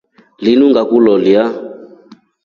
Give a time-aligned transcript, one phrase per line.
[0.43, 1.43] Linu ngakuloleya.